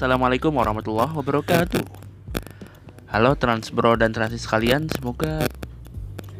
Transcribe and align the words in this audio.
Assalamualaikum 0.00 0.56
warahmatullahi 0.56 1.12
wabarakatuh. 1.12 1.84
Halo 3.12 3.36
Transbro 3.36 4.00
dan 4.00 4.16
Transis 4.16 4.48
kalian 4.48 4.88
Semoga 4.88 5.44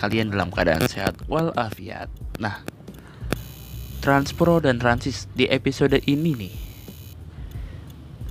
kalian 0.00 0.32
dalam 0.32 0.48
keadaan 0.48 0.88
sehat 0.88 1.12
walafiat. 1.28 2.08
Nah 2.40 2.64
Transpro 4.00 4.64
dan 4.64 4.80
Transis 4.80 5.28
di 5.36 5.44
episode 5.44 6.00
ini 6.08 6.32
nih 6.40 6.54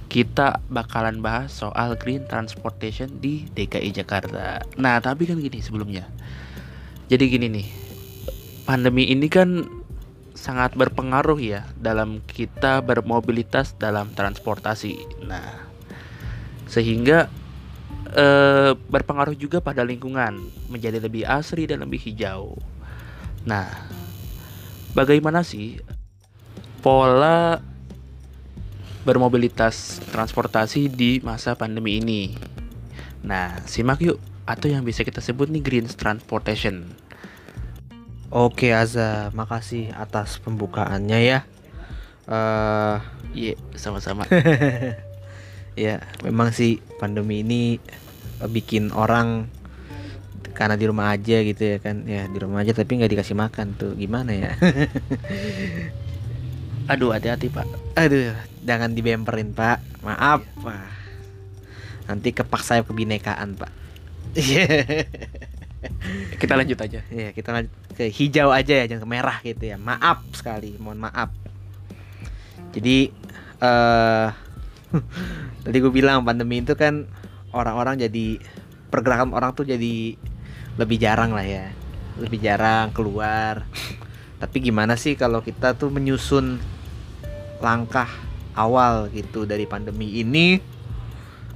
Kita 0.10 0.66
bakalan 0.66 1.22
bahas 1.22 1.54
soal 1.54 1.94
green 1.94 2.26
transportation 2.26 3.22
di 3.22 3.46
DKI 3.54 4.02
Jakarta. 4.02 4.66
Nah 4.82 4.98
tapi 4.98 5.30
kan 5.30 5.38
gini 5.38 5.62
sebelumnya. 5.62 6.10
Jadi 7.06 7.30
gini 7.30 7.54
nih 7.54 7.68
Pandemi 8.66 9.14
ini 9.14 9.30
kan 9.30 9.78
sangat 10.40 10.72
berpengaruh 10.80 11.36
ya 11.44 11.68
dalam 11.76 12.24
kita 12.24 12.80
bermobilitas 12.80 13.76
dalam 13.76 14.16
transportasi. 14.16 14.96
Nah, 15.28 15.68
sehingga 16.64 17.28
eh, 18.16 18.72
berpengaruh 18.72 19.36
juga 19.36 19.60
pada 19.60 19.84
lingkungan 19.84 20.40
menjadi 20.72 21.04
lebih 21.04 21.28
asri 21.28 21.68
dan 21.68 21.84
lebih 21.84 22.00
hijau. 22.00 22.56
Nah, 23.44 23.68
bagaimana 24.96 25.44
sih 25.44 25.84
pola 26.80 27.60
bermobilitas 29.04 30.00
transportasi 30.08 30.88
di 30.88 31.20
masa 31.20 31.60
pandemi 31.60 32.00
ini? 32.00 32.32
Nah, 33.28 33.60
simak 33.68 34.00
yuk 34.00 34.18
atau 34.48 34.72
yang 34.72 34.88
bisa 34.88 35.04
kita 35.04 35.20
sebut 35.20 35.52
nih 35.52 35.62
green 35.62 35.88
transportation. 35.92 37.09
Oke 38.30 38.78
Aza, 38.78 39.34
makasih 39.34 39.90
atas 39.98 40.38
pembukaannya 40.38 41.18
ya. 41.18 41.40
Eh, 42.30 42.98
Iya, 43.34 43.54
sama-sama. 43.78 44.26
ya 45.78 46.02
memang 46.26 46.50
sih 46.50 46.82
pandemi 46.98 47.46
ini 47.46 47.78
eh, 48.42 48.50
bikin 48.50 48.90
orang 48.92 49.48
karena 50.58 50.76
di 50.76 50.86
rumah 50.90 51.16
aja 51.16 51.40
gitu 51.40 51.62
ya 51.62 51.78
kan, 51.80 52.04
ya 52.04 52.28
di 52.28 52.38
rumah 52.42 52.66
aja 52.66 52.76
tapi 52.76 53.00
nggak 53.00 53.16
dikasih 53.16 53.38
makan 53.38 53.78
tuh 53.80 53.94
gimana 53.96 54.34
ya? 54.34 54.52
Aduh, 56.92 57.14
hati-hati, 57.14 57.54
Pak. 57.54 57.70
Aduh, 57.96 58.34
jangan 58.66 58.98
dibemperin 58.98 59.54
Pak, 59.54 59.78
maaf 60.02 60.42
Pak. 60.60 60.90
Nanti 62.10 62.34
kepaksa 62.34 62.82
kebinekaan 62.82 63.56
Pak. 63.56 63.72
Kita 66.42 66.54
lanjut 66.56 66.80
aja. 66.80 67.00
Ya 67.08 67.30
kita 67.32 67.50
lanjut 67.56 67.74
ke 67.96 68.08
hijau 68.12 68.52
aja 68.52 68.74
ya, 68.84 68.86
jangan 68.88 69.04
ke 69.04 69.10
merah 69.10 69.38
gitu 69.44 69.64
ya. 69.64 69.78
Maaf 69.80 70.24
sekali, 70.36 70.76
mohon 70.80 71.00
maaf. 71.00 71.32
Jadi 72.76 73.12
eh 73.60 74.28
tadi 75.64 75.78
gue 75.78 75.94
bilang 75.94 76.26
pandemi 76.26 76.64
itu 76.64 76.74
kan 76.74 77.06
orang-orang 77.54 78.00
jadi 78.00 78.42
pergerakan 78.90 79.36
orang 79.38 79.54
tuh 79.54 79.68
jadi 79.68 80.18
lebih 80.80 80.98
jarang 80.98 81.36
lah 81.36 81.46
ya, 81.46 81.72
lebih 82.18 82.40
jarang 82.40 82.92
keluar. 82.96 83.68
Tapi 84.40 84.58
gimana 84.64 84.96
sih 84.96 85.20
kalau 85.20 85.44
kita 85.44 85.76
tuh 85.76 85.92
menyusun 85.92 86.64
langkah 87.60 88.08
awal 88.56 89.12
gitu 89.12 89.44
dari 89.44 89.68
pandemi 89.68 90.24
ini 90.24 90.60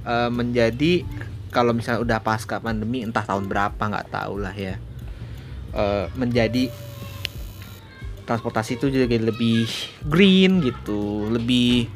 eh, 0.04 0.30
menjadi 0.30 1.04
kalau 1.54 1.70
misalnya 1.70 2.02
udah 2.02 2.18
pasca 2.18 2.58
pandemi 2.58 3.06
entah 3.06 3.22
tahun 3.22 3.46
berapa 3.46 3.78
nggak 3.78 4.10
tahu 4.10 4.42
lah 4.42 4.50
ya. 4.50 4.74
Eh, 5.70 6.06
menjadi 6.18 6.66
transportasi 8.26 8.80
itu 8.82 8.90
jadi 8.90 9.22
lebih 9.22 9.68
green 10.08 10.64
gitu 10.64 11.28
lebih 11.28 11.86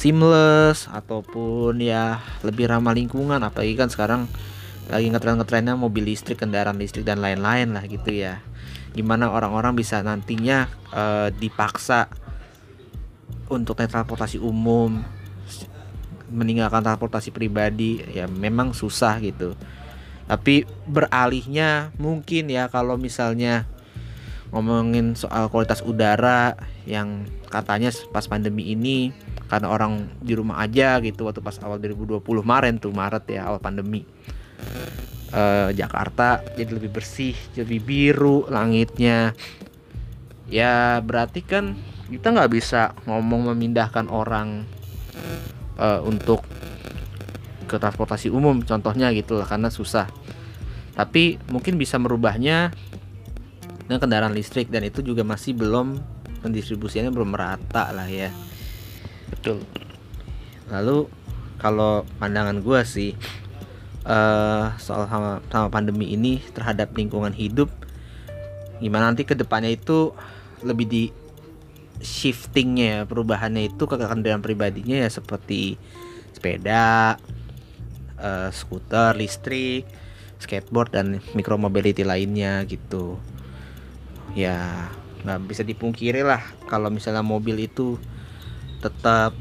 seamless 0.00 0.88
ataupun 0.88 1.76
ya 1.84 2.24
lebih 2.40 2.72
ramah 2.72 2.96
lingkungan. 2.96 3.44
Apalagi 3.44 3.76
kan 3.76 3.92
sekarang 3.92 4.24
lagi 4.88 5.12
ngetren-ngetrennya 5.12 5.76
mobil 5.76 6.08
listrik 6.08 6.40
kendaraan 6.40 6.80
listrik 6.80 7.04
dan 7.04 7.20
lain-lain 7.20 7.76
lah 7.76 7.84
gitu 7.84 8.08
ya. 8.08 8.40
Gimana 8.96 9.28
orang-orang 9.28 9.76
bisa 9.76 10.00
nantinya 10.00 10.66
eh, 10.96 11.28
dipaksa 11.36 12.08
untuk 13.52 13.76
transportasi 13.76 14.40
umum 14.40 15.19
meninggalkan 16.30 16.86
transportasi 16.86 17.34
pribadi 17.34 18.00
ya 18.14 18.30
memang 18.30 18.72
susah 18.72 19.18
gitu. 19.18 19.58
Tapi 20.30 20.62
beralihnya 20.86 21.90
mungkin 21.98 22.48
ya 22.48 22.70
kalau 22.70 22.94
misalnya 22.94 23.66
ngomongin 24.54 25.14
soal 25.14 25.46
kualitas 25.50 25.82
udara 25.82 26.58
yang 26.86 27.26
katanya 27.50 27.90
pas 28.10 28.26
pandemi 28.26 28.74
ini 28.74 29.14
karena 29.50 29.70
orang 29.70 30.06
di 30.22 30.38
rumah 30.38 30.62
aja 30.62 31.02
gitu 31.02 31.26
waktu 31.26 31.42
pas 31.42 31.58
awal 31.62 31.82
2020 31.82 32.22
Maret 32.22 32.74
tuh 32.78 32.94
Maret 32.94 33.24
ya 33.26 33.50
awal 33.50 33.58
pandemi. 33.58 34.06
Eh, 35.30 35.70
Jakarta 35.78 36.42
jadi 36.58 36.70
lebih 36.74 36.90
bersih 36.90 37.34
lebih 37.54 37.82
biru 37.82 38.46
langitnya. 38.50 39.34
Ya 40.50 40.98
berarti 40.98 41.46
kan 41.46 41.78
kita 42.10 42.34
nggak 42.34 42.50
bisa 42.50 42.98
ngomong 43.06 43.54
memindahkan 43.54 44.10
orang 44.10 44.66
eh, 45.80 46.00
untuk 46.04 46.44
ke 47.64 47.76
transportasi 47.78 48.28
umum 48.28 48.60
contohnya 48.66 49.14
gitu 49.14 49.38
lah 49.38 49.46
karena 49.46 49.70
susah 49.70 50.10
tapi 50.98 51.38
mungkin 51.48 51.78
bisa 51.78 51.96
merubahnya 51.96 52.74
dengan 53.86 53.98
kendaraan 54.02 54.34
listrik 54.34 54.68
dan 54.68 54.86
itu 54.86 55.00
juga 55.00 55.22
masih 55.22 55.54
belum 55.54 56.02
pendistribusiannya 56.42 57.14
belum 57.14 57.30
merata 57.34 57.94
lah 57.94 58.10
ya 58.10 58.34
Betul. 59.30 59.62
lalu 60.68 61.06
kalau 61.62 62.02
pandangan 62.18 62.58
gua 62.58 62.82
sih 62.82 63.14
eh 64.00 64.66
soal 64.80 65.06
sama, 65.06 65.44
sama 65.52 65.68
pandemi 65.68 66.10
ini 66.16 66.40
terhadap 66.56 66.96
lingkungan 66.96 67.36
hidup 67.36 67.68
gimana 68.80 69.12
nanti 69.12 69.28
ke 69.28 69.36
depannya 69.36 69.76
itu 69.76 70.16
lebih 70.64 70.86
di 70.88 71.04
shiftingnya 72.00 72.88
ya, 72.88 73.00
perubahannya 73.04 73.68
itu 73.72 73.84
ke 73.84 73.96
kendaraan 73.96 74.40
pribadinya 74.40 75.04
ya 75.04 75.08
seperti 75.12 75.76
sepeda, 76.32 77.20
eh, 78.16 78.48
skuter 78.50 79.16
listrik, 79.16 79.84
skateboard 80.40 80.90
dan 80.96 81.06
micromobility 81.36 82.02
lainnya 82.02 82.64
gitu. 82.64 83.20
Ya 84.32 84.88
nggak 85.20 85.40
bisa 85.44 85.62
dipungkiri 85.62 86.24
lah 86.24 86.40
kalau 86.64 86.88
misalnya 86.88 87.20
mobil 87.20 87.60
itu 87.60 88.00
tetap 88.80 89.36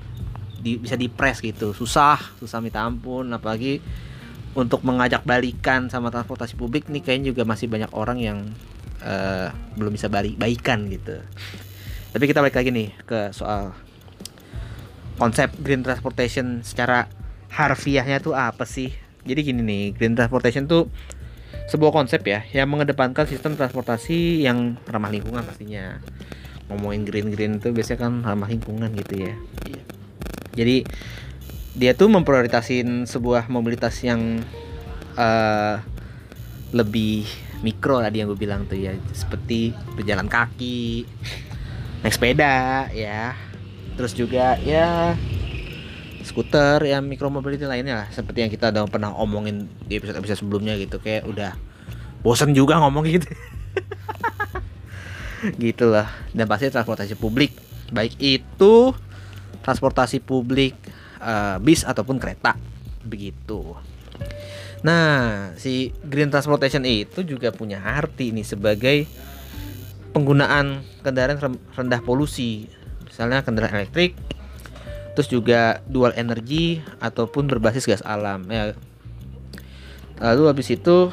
di, 0.59 0.75
bisa 0.75 0.99
dipres 0.99 1.39
gitu 1.39 1.71
susah 1.71 2.19
susah 2.35 2.59
minta 2.59 2.83
ampun 2.83 3.31
apalagi 3.31 3.79
untuk 4.51 4.83
mengajak 4.83 5.23
balikan 5.23 5.87
sama 5.87 6.11
transportasi 6.11 6.59
publik 6.59 6.91
nih 6.91 6.99
kayaknya 6.99 7.31
juga 7.31 7.47
masih 7.47 7.71
banyak 7.71 7.87
orang 7.95 8.19
yang 8.19 8.39
eh, 8.99 9.47
belum 9.79 9.95
bisa 9.95 10.11
balik 10.11 10.35
baikan 10.35 10.91
gitu 10.91 11.23
tapi 12.09 12.25
kita 12.25 12.41
balik 12.41 12.57
lagi 12.57 12.73
nih 12.73 12.89
ke 13.05 13.29
soal 13.29 13.77
konsep 15.21 15.51
green 15.61 15.85
transportation 15.85 16.65
secara 16.65 17.05
harfiahnya 17.53 18.23
tuh 18.23 18.33
apa 18.33 18.65
sih? 18.65 18.89
Jadi 19.27 19.53
gini 19.53 19.61
nih 19.61 19.83
green 19.93 20.15
transportation 20.17 20.65
tuh 20.65 20.89
sebuah 21.69 21.93
konsep 21.93 22.25
ya 22.25 22.41
yang 22.49 22.71
mengedepankan 22.71 23.29
sistem 23.29 23.53
transportasi 23.53 24.41
yang 24.41 24.79
ramah 24.89 25.13
lingkungan 25.13 25.45
pastinya. 25.45 26.01
Ngomongin 26.71 27.05
green 27.05 27.29
green 27.29 27.53
itu 27.61 27.69
biasanya 27.69 27.99
kan 28.09 28.13
ramah 28.25 28.49
lingkungan 28.49 28.89
gitu 28.97 29.29
ya. 29.29 29.33
Iya. 29.69 29.83
jadi 30.49 30.77
dia 31.77 31.93
tuh 31.93 32.09
memprioritasin 32.09 33.05
sebuah 33.05 33.53
mobilitas 33.53 34.01
yang 34.01 34.41
eh, 35.13 35.75
lebih 36.73 37.29
mikro 37.61 38.01
tadi 38.01 38.23
yang 38.23 38.33
gue 38.33 38.39
bilang 38.39 38.65
tuh 38.65 38.81
ya. 38.81 38.97
Seperti 39.13 39.77
berjalan 39.93 40.25
kaki 40.25 41.05
naik 42.03 42.15
sepeda 42.15 42.87
ya. 42.93 43.35
Terus 43.99 44.15
juga 44.15 44.55
ya 44.63 45.15
skuter 46.23 46.85
ya 46.87 47.03
micromobility 47.03 47.65
lainnya 47.67 48.05
lah. 48.05 48.07
Seperti 48.11 48.45
yang 48.45 48.51
kita 48.51 48.71
udah 48.71 48.87
pernah 48.87 49.11
omongin 49.15 49.67
di 49.87 49.99
episode 49.99 50.19
episode 50.19 50.39
sebelumnya 50.39 50.75
gitu. 50.79 50.99
Kayak 51.01 51.27
udah 51.27 51.51
bosen 52.23 52.55
juga 52.55 52.79
ngomong 52.79 53.03
gitu. 53.07 53.29
Gitu 55.39 55.87
lah 55.87 56.11
dan 56.35 56.51
pasti 56.51 56.67
transportasi 56.67 57.15
publik. 57.15 57.55
Baik 57.95 58.19
itu 58.19 58.91
transportasi 59.63 60.19
publik 60.19 60.75
eh, 61.23 61.57
bis 61.63 61.87
ataupun 61.87 62.19
kereta. 62.19 62.59
Begitu. 63.07 63.79
Nah 64.83 65.51
si 65.55 65.95
green 66.03 66.27
transportation 66.27 66.83
itu 66.83 67.23
juga 67.23 67.55
punya 67.55 67.79
arti 67.79 68.35
nih 68.35 68.43
sebagai 68.43 69.07
penggunaan 70.19 70.83
kendaraan 70.99 71.39
rendah 71.71 72.03
polusi 72.03 72.67
misalnya 73.07 73.39
kendaraan 73.39 73.79
elektrik 73.79 74.19
terus 75.15 75.31
juga 75.31 75.79
dual 75.87 76.11
energi 76.19 76.83
ataupun 76.99 77.47
berbasis 77.47 77.87
gas 77.87 78.03
alam 78.03 78.43
ya 78.51 78.75
lalu 80.19 80.51
habis 80.51 80.67
itu 80.75 81.07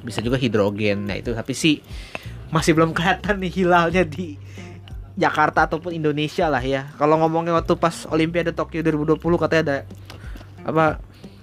bisa 0.00 0.24
juga 0.24 0.40
hidrogen 0.40 1.04
nah 1.04 1.20
itu 1.20 1.36
tapi 1.36 1.52
sih 1.52 1.84
masih 2.48 2.72
belum 2.72 2.96
kelihatan 2.96 3.44
nih 3.44 3.52
hilalnya 3.52 4.02
di 4.08 4.40
Jakarta 5.16 5.64
ataupun 5.64 5.96
Indonesia 5.96 6.46
lah 6.52 6.60
ya. 6.60 6.92
Kalau 7.00 7.16
ngomongin 7.16 7.56
waktu 7.56 7.72
pas 7.80 8.04
Olimpiade 8.12 8.52
Tokyo 8.52 8.84
2020 8.84 9.16
katanya 9.40 9.62
ada 9.64 9.78
apa 10.60 10.86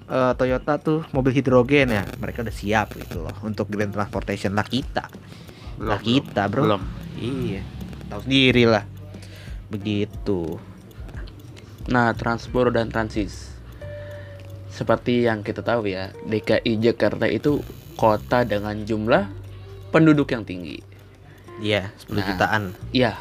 eh, 0.06 0.34
Toyota 0.38 0.78
tuh 0.78 1.02
mobil 1.10 1.34
hidrogen 1.34 1.90
ya. 1.90 2.06
Mereka 2.22 2.46
udah 2.46 2.54
siap 2.54 2.94
gitu 2.94 3.26
loh 3.26 3.34
untuk 3.42 3.74
green 3.74 3.90
transportation 3.90 4.54
lah 4.54 4.64
kita. 4.64 5.10
Lah 5.82 5.98
kita, 5.98 6.46
Bro. 6.54 6.62
Belum. 6.70 6.82
Iya. 7.24 7.64
Tahu 8.12 8.20
sendiri 8.28 8.64
lah. 8.68 8.84
Begitu. 9.72 10.60
Nah, 11.88 12.12
transport 12.14 12.76
dan 12.76 12.92
transis. 12.92 13.56
Seperti 14.68 15.24
yang 15.24 15.40
kita 15.42 15.64
tahu 15.64 15.88
ya, 15.88 16.12
DKI 16.26 16.82
Jakarta 16.82 17.24
itu 17.26 17.64
kota 17.96 18.44
dengan 18.44 18.84
jumlah 18.84 19.30
penduduk 19.90 20.34
yang 20.34 20.44
tinggi. 20.44 20.82
Iya, 21.62 21.94
10 22.02 22.18
Nah, 22.18 22.26
jutaan. 22.28 22.64
Iya. 22.92 23.14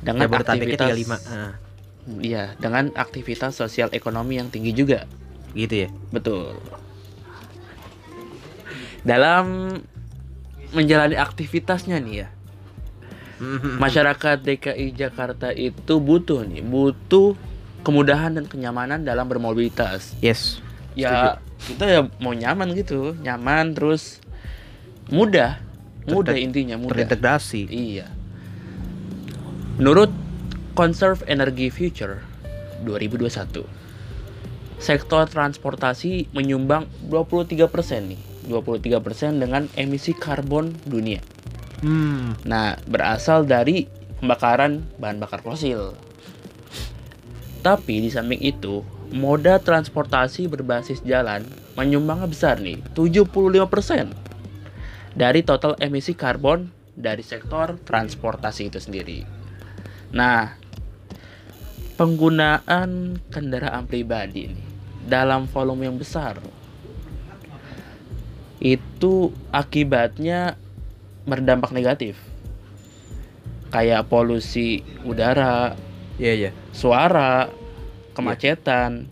Dengan 0.00 0.30
Jabodetabeknya 0.30 0.78
aktivitas 0.78 0.88
35. 0.96 1.18
Ah, 1.28 1.52
Iya, 2.08 2.56
dengan 2.56 2.88
aktivitas 2.96 3.52
sosial 3.52 3.92
ekonomi 3.92 4.40
yang 4.40 4.48
tinggi 4.48 4.72
juga. 4.72 5.04
gitu 5.50 5.82
ya. 5.82 5.88
Betul. 6.14 6.54
Dalam 9.02 9.74
menjalani 10.70 11.18
aktivitasnya 11.18 11.98
nih 11.98 12.14
ya, 12.22 12.28
masyarakat 13.80 14.44
DKI 14.44 14.92
Jakarta 14.92 15.48
itu 15.50 15.96
butuh 15.98 16.44
nih, 16.44 16.60
butuh 16.60 17.34
kemudahan 17.80 18.36
dan 18.36 18.44
kenyamanan 18.44 19.00
dalam 19.02 19.24
bermobilitas. 19.26 20.12
Yes. 20.20 20.60
Ya, 20.92 21.40
kita 21.64 21.84
ya 21.88 22.00
mau 22.20 22.36
nyaman 22.36 22.76
gitu, 22.76 23.16
nyaman 23.24 23.72
terus 23.72 24.20
mudah, 25.08 25.56
mudah 26.04 26.36
Terintek- 26.36 26.44
intinya 26.44 26.76
mudah. 26.76 26.92
Terintegrasi. 27.00 27.62
Iya. 27.68 28.06
Menurut 29.80 30.12
Conserve 30.76 31.24
Energy 31.24 31.72
Future 31.72 32.20
2021, 32.84 33.64
sektor 34.76 35.24
transportasi 35.24 36.28
menyumbang 36.36 36.84
23% 37.08 38.12
nih. 38.12 38.20
23% 38.50 39.38
dengan 39.38 39.68
emisi 39.78 40.10
karbon 40.10 40.74
dunia. 40.82 41.22
Hmm. 41.80 42.36
Nah, 42.44 42.76
berasal 42.84 43.48
dari 43.48 43.88
pembakaran 44.20 44.84
bahan 45.00 45.16
bakar 45.16 45.40
fosil. 45.40 45.96
Tapi 47.60 48.04
di 48.04 48.10
samping 48.12 48.40
itu, 48.40 48.84
moda 49.12 49.60
transportasi 49.60 50.48
berbasis 50.48 51.00
jalan 51.04 51.44
menyumbang 51.76 52.24
besar 52.28 52.60
nih, 52.60 52.80
75% 52.92 54.12
dari 55.16 55.40
total 55.40 55.76
emisi 55.80 56.12
karbon 56.12 56.68
dari 56.96 57.24
sektor 57.24 57.80
transportasi 57.80 58.68
itu 58.68 58.80
sendiri. 58.80 59.24
Nah, 60.12 60.52
penggunaan 61.96 63.20
kendaraan 63.28 63.84
pribadi 63.88 64.52
nih 64.52 64.64
dalam 65.04 65.48
volume 65.48 65.88
yang 65.88 65.96
besar 65.96 66.36
itu 68.60 69.32
akibatnya 69.48 70.59
berdampak 71.30 71.70
negatif. 71.70 72.18
Kayak 73.70 74.10
polusi 74.10 74.82
udara, 75.06 75.78
Iya, 76.18 76.32
iya. 76.36 76.50
suara, 76.74 77.46
kemacetan, 78.12 79.06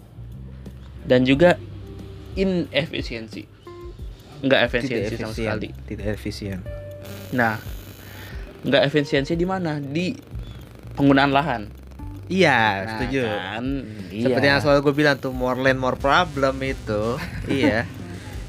dan 1.06 1.20
juga 1.22 1.54
inefisiensi. 2.34 3.46
Nggak 4.38 4.60
efisiensi 4.66 5.14
sama 5.14 5.32
sekali. 5.32 5.70
Tidak 5.86 6.06
efisien. 6.10 6.58
Nah, 7.30 7.54
nggak 8.62 8.82
efisiensi 8.84 9.32
di 9.32 9.46
mana? 9.46 9.78
Di 9.78 10.14
penggunaan 10.94 11.30
lahan. 11.30 11.62
Iya, 12.28 12.60
Nah, 12.84 12.90
setuju. 12.92 13.22
kan? 13.24 13.64
Seperti 14.10 14.44
Iya. 14.44 14.52
yang 14.52 14.60
selalu 14.60 14.78
gue 14.84 14.94
bilang 15.00 15.16
tuh 15.16 15.32
more 15.32 15.56
land 15.56 15.80
more 15.80 15.96
problem 15.96 16.60
itu. 16.60 17.16
iya. 17.48 17.88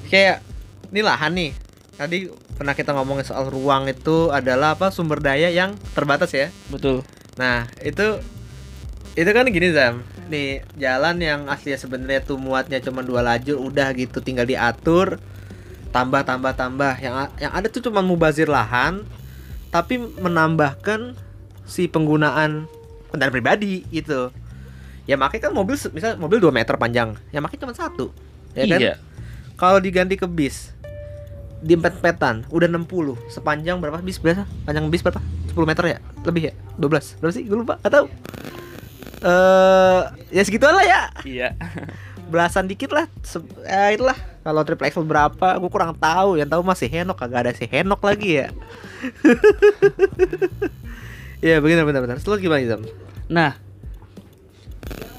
Kayak 0.09 0.41
ini 0.89 0.99
lahan 0.99 1.31
nih. 1.31 1.51
Tadi 1.99 2.31
pernah 2.55 2.71
kita 2.71 2.95
ngomongin 2.95 3.27
soal 3.27 3.51
ruang 3.51 3.91
itu 3.91 4.31
adalah 4.31 4.79
apa 4.79 4.87
sumber 4.87 5.19
daya 5.19 5.51
yang 5.51 5.75
terbatas 5.91 6.31
ya. 6.31 6.47
Betul. 6.71 7.03
Nah, 7.35 7.67
itu 7.83 8.23
itu 9.19 9.29
kan 9.35 9.43
gini 9.51 9.75
Zam. 9.75 10.07
Nih, 10.31 10.63
jalan 10.79 11.19
yang 11.19 11.51
aslinya 11.51 11.75
sebenarnya 11.75 12.23
tuh 12.23 12.39
muatnya 12.39 12.79
cuma 12.79 13.03
dua 13.03 13.19
lajur 13.19 13.59
udah 13.59 13.91
gitu 13.99 14.23
tinggal 14.23 14.47
diatur 14.47 15.19
tambah 15.89 16.21
tambah 16.21 16.53
tambah 16.53 17.01
yang 17.01 17.27
yang 17.41 17.51
ada 17.51 17.65
tuh 17.65 17.81
cuma 17.81 18.05
mubazir 18.05 18.45
lahan 18.45 19.01
tapi 19.73 19.97
menambahkan 19.99 21.17
si 21.65 21.91
penggunaan 21.91 22.65
kendaraan 23.11 23.33
pribadi 23.33 23.83
gitu. 23.91 24.31
Ya 25.03 25.17
makanya 25.17 25.49
kan 25.49 25.53
mobil 25.57 25.75
misal 25.91 26.15
mobil 26.15 26.39
2 26.39 26.53
meter 26.53 26.77
panjang, 26.77 27.17
ya 27.33 27.41
makanya 27.41 27.67
cuma 27.67 27.73
satu. 27.75 28.13
Ya 28.55 28.65
kan? 28.69 28.79
iya. 28.79 28.93
Kalau 29.59 29.83
diganti 29.83 30.15
ke 30.15 30.29
bis 30.29 30.71
di 31.59 31.75
empet-empetan 31.75 32.47
udah 32.49 32.67
60 32.71 33.19
sepanjang 33.27 33.77
berapa? 33.83 33.99
Bis 33.99 34.19
biasa 34.19 34.47
panjang 34.63 34.87
bis 34.87 35.03
berapa? 35.03 35.19
10 35.51 35.59
meter 35.67 35.83
ya? 35.85 35.97
Lebih 36.23 36.41
ya? 36.49 36.53
12 36.79 37.19
berapa 37.19 37.33
sih? 37.35 37.43
Gue 37.47 37.57
lupa 37.63 37.75
gak 37.83 37.91
tahu. 37.91 38.05
Eh 39.19 40.01
ya 40.31 40.41
segituan 40.47 40.75
lah 40.75 40.85
ya. 40.87 41.01
Iya. 41.27 41.49
belasan 42.31 42.69
dikit 42.69 42.93
lah 42.93 43.09
Se- 43.25 43.41
ya 43.65 43.89
itulah. 43.91 44.15
Kalau 44.45 44.61
triple 44.63 44.87
XL 44.87 45.03
berapa 45.03 45.57
gue 45.59 45.69
kurang 45.69 45.97
tahu. 45.97 46.39
Yang 46.39 46.55
tahu 46.55 46.61
masih 46.63 46.87
Henok 46.87 47.19
kagak 47.19 47.47
ada 47.47 47.51
si 47.51 47.67
Henok 47.67 47.99
lagi 48.05 48.45
ya. 48.45 48.47
Ya 51.39 51.63
benar 51.63 51.87
benar 51.87 52.03
benar 52.03 52.19
Terus 52.19 52.27
lu 52.27 52.51
gimana 52.51 52.67
Zam? 52.67 52.83
Nah, 53.31 53.55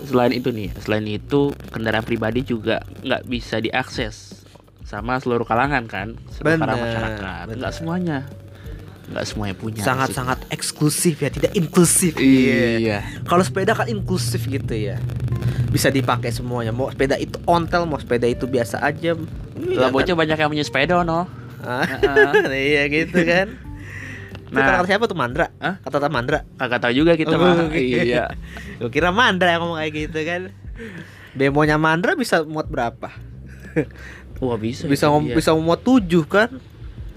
selain 0.05 0.37
itu 0.37 0.53
nih, 0.53 0.69
selain 0.77 1.07
itu 1.09 1.55
kendaraan 1.73 2.05
pribadi 2.05 2.45
juga 2.45 2.85
nggak 3.01 3.25
bisa 3.25 3.57
diakses 3.57 4.40
sama 4.91 5.23
seluruh 5.23 5.47
kalangan 5.47 5.87
kan, 5.87 6.19
seluruh 6.35 6.59
para 6.59 6.75
Bener, 6.75 6.83
masyarakat. 6.83 7.45
bener. 7.47 7.59
Nggak 7.63 7.73
semuanya, 7.73 8.19
nggak 9.07 9.25
semuanya 9.25 9.55
punya. 9.55 9.81
sangat 9.81 10.09
situ. 10.11 10.19
sangat 10.19 10.39
eksklusif 10.51 11.15
ya 11.17 11.31
tidak 11.31 11.55
inklusif 11.55 12.19
Iya. 12.19 12.99
Kalau 13.23 13.47
sepeda 13.47 13.73
kan 13.73 13.87
inklusif 13.87 14.43
gitu 14.45 14.75
ya. 14.75 14.99
Bisa 15.71 15.87
dipakai 15.89 16.35
semuanya. 16.35 16.75
Mau 16.75 16.91
sepeda 16.91 17.15
itu 17.15 17.39
ontel, 17.47 17.87
mau 17.87 18.03
sepeda 18.03 18.27
itu 18.27 18.51
biasa 18.51 18.83
aja. 18.83 19.15
Iya 19.55 19.79
Lah 19.79 19.95
bocah 19.95 20.19
banyak 20.19 20.35
yang 20.35 20.51
punya 20.51 20.67
sepeda 20.67 21.07
no. 21.07 21.31
Ah, 21.63 21.87
Heeh. 21.87 22.51
iya 22.75 22.83
gitu 22.91 23.23
kan. 23.23 23.55
Nah, 24.51 24.67
kata 24.67 24.91
siapa 24.91 25.07
tuh 25.07 25.15
Mandra? 25.15 25.55
Hah? 25.63 25.79
Kata 25.79 26.11
Mandra. 26.11 26.43
Kagak 26.59 26.83
tahu 26.83 26.93
juga 26.97 27.15
kita 27.15 27.39
Oh, 27.39 27.39
mah. 27.39 27.71
Iya. 27.71 28.35
Gue 28.83 28.91
kira 28.91 29.15
Mandra 29.15 29.55
yang 29.55 29.63
ngomong 29.63 29.79
kayak 29.79 29.93
gitu 29.95 30.19
kan. 30.27 30.51
Bemonya 31.39 31.79
Mandra 31.79 32.19
bisa 32.19 32.43
muat 32.43 32.67
berapa? 32.67 33.15
Wah 34.41 34.57
bisa. 34.57 34.89
Bisa 34.89 35.07
itu 35.07 35.13
ngom 35.13 35.25
dia. 35.29 35.37
bisa 35.37 35.53
muat 35.53 35.81
7 35.85 36.25
kan? 36.25 36.49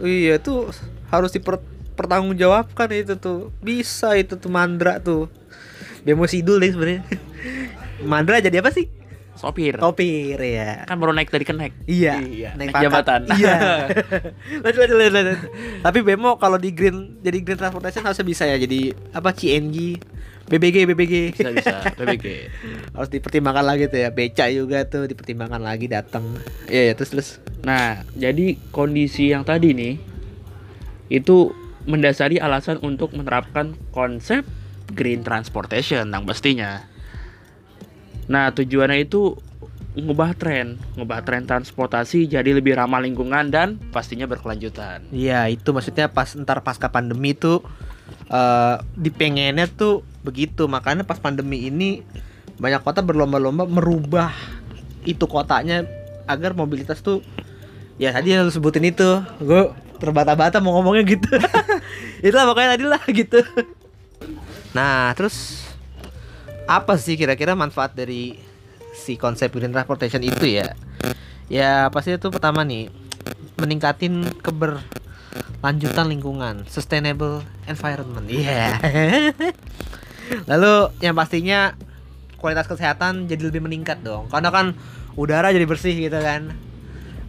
Iya 0.03 0.37
tuh 0.43 0.69
harus 1.07 1.31
dipertanggungjawabkan 1.31 2.91
itu 2.91 3.15
tuh. 3.15 3.49
Bisa 3.63 4.13
itu 4.19 4.35
tuh 4.35 4.51
Mandra 4.51 4.99
tuh. 4.99 5.31
Bemo 6.03 6.27
Sidul 6.27 6.59
deh 6.59 6.71
sebenarnya. 6.75 7.07
Mandra 8.11 8.43
jadi 8.43 8.59
apa 8.59 8.75
sih? 8.75 8.91
Sopir. 9.33 9.81
Kopir 9.81 10.37
ya. 10.37 10.85
Kan 10.85 11.01
baru 11.01 11.11
naik 11.11 11.33
tadi 11.33 11.41
kenaik. 11.43 11.73
Iya, 11.89 12.21
Iya, 12.21 12.49
naik 12.53 12.69
pangkat. 12.69 12.85
jabatan. 12.85 13.21
Iya. 13.33 13.55
lanjut, 14.63 14.79
lanjut, 14.85 14.97
lanjut, 15.01 15.13
lanjut. 15.13 15.39
Tapi 15.81 15.99
Bemo 16.05 16.37
kalau 16.37 16.61
di 16.61 16.69
green 16.69 17.17
jadi 17.19 17.41
green 17.41 17.57
transportation 17.57 18.05
harusnya 18.05 18.23
bisa 18.23 18.43
ya 18.45 18.55
jadi 18.55 18.93
apa 19.09 19.33
CNG, 19.33 19.97
BBG, 20.47 20.85
BBG. 20.85 21.13
Bisa 21.33 21.49
bisa. 21.49 21.75
PBG. 21.97 22.25
Harus 22.95 23.09
dipertimbangkan 23.09 23.65
lagi 23.65 23.89
tuh 23.89 23.99
ya. 24.05 24.09
Beca 24.13 24.45
juga 24.53 24.85
tuh 24.85 25.09
dipertimbangkan 25.09 25.61
lagi 25.63 25.89
datang. 25.89 26.23
Iya, 26.69 26.91
ya, 26.91 26.93
terus 26.93 27.09
terus. 27.09 27.29
Nah, 27.65 28.05
jadi 28.13 28.59
kondisi 28.69 29.33
yang 29.33 29.41
tadi 29.41 29.73
nih 29.73 29.97
itu 31.09 31.51
mendasari 31.83 32.39
alasan 32.39 32.79
untuk 32.79 33.11
menerapkan 33.11 33.75
konsep 33.91 34.45
green 34.93 35.23
transportation 35.25 36.05
yang 36.11 36.23
pastinya. 36.23 36.85
Nah, 38.27 38.51
tujuannya 38.55 39.03
itu 39.03 39.35
ngubah 39.93 40.33
tren, 40.33 40.81
ngubah 40.97 41.21
tren 41.21 41.45
transportasi 41.45 42.25
jadi 42.25 42.57
lebih 42.57 42.73
ramah 42.73 42.97
lingkungan 42.97 43.53
dan 43.53 43.77
pastinya 43.93 44.25
berkelanjutan. 44.25 45.05
Iya, 45.13 45.45
itu 45.53 45.69
maksudnya 45.69 46.09
pas 46.09 46.33
ntar 46.33 46.65
pasca 46.65 46.89
pandemi 46.89 47.37
tuh 47.37 47.61
eh 48.33 48.81
dipengennya 48.97 49.69
tuh 49.69 50.01
begitu. 50.25 50.65
Makanya 50.65 51.05
pas 51.05 51.21
pandemi 51.21 51.69
ini 51.69 52.01
banyak 52.57 52.81
kota 52.81 53.05
berlomba-lomba 53.05 53.65
merubah 53.69 54.33
itu 55.03 55.25
kotanya 55.27 55.83
agar 56.29 56.55
mobilitas 56.55 57.03
tuh 57.03 57.19
ya 57.99 58.15
tadi 58.15 58.33
yang 58.33 58.47
lu 58.47 58.51
sebutin 58.53 58.87
itu 58.87 59.19
gue 59.43 59.63
terbata-bata 59.99 60.63
mau 60.63 60.79
ngomongnya 60.79 61.03
gitu 61.05 61.29
itulah 62.25 62.45
pokoknya 62.51 62.69
tadi 62.77 62.85
lah 62.87 63.03
gitu 63.07 63.39
nah 64.71 65.11
terus 65.13 65.62
apa 66.69 66.95
sih 66.95 67.19
kira-kira 67.19 67.53
manfaat 67.53 67.95
dari 67.95 68.39
si 68.93 69.17
konsep 69.19 69.51
green 69.51 69.73
transportation 69.73 70.21
itu 70.21 70.45
ya 70.61 70.77
ya 71.51 71.89
pasti 71.91 72.15
itu 72.15 72.29
pertama 72.29 72.63
nih 72.63 72.87
meningkatin 73.57 74.27
keber 74.41 74.79
lanjutan 75.63 76.11
lingkungan, 76.11 76.67
sustainable 76.67 77.41
environment. 77.65 78.27
Iya. 78.27 78.77
Lalu 80.51 80.91
yang 80.99 81.15
pastinya 81.15 81.71
kualitas 82.37 82.67
kesehatan 82.67 83.31
jadi 83.31 83.47
lebih 83.47 83.63
meningkat 83.63 84.03
dong. 84.03 84.27
Karena 84.27 84.51
kan 84.51 84.75
udara 85.15 85.55
jadi 85.55 85.63
bersih 85.63 85.95
gitu 85.95 86.19
kan. 86.19 86.51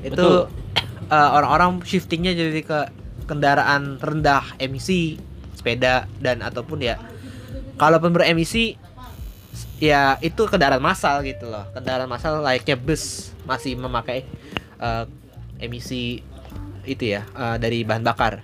Itu 0.03 0.51
eh, 1.09 1.31
orang-orang 1.31 1.87
shiftingnya 1.87 2.35
jadi 2.35 2.61
ke 2.67 2.81
kendaraan 3.31 4.03
rendah 4.03 4.59
emisi, 4.59 5.17
sepeda 5.55 6.11
dan 6.19 6.43
ataupun 6.43 6.83
ya 6.83 6.99
kalaupun 7.79 8.13
beremisi 8.13 8.77
ya 9.79 10.17
itu 10.21 10.47
kendaraan 10.47 10.83
massal 10.83 11.21
gitu 11.23 11.47
loh. 11.47 11.67
Kendaraan 11.73 12.09
massal 12.09 12.41
layaknya 12.41 12.75
bus 12.75 13.35
masih 13.45 13.75
memakai 13.75 14.25
eh, 14.79 15.05
emisi 15.59 16.21
itu 16.85 17.05
ya 17.11 17.25
eh, 17.33 17.57
dari 17.59 17.83
bahan 17.83 18.03
bakar. 18.03 18.43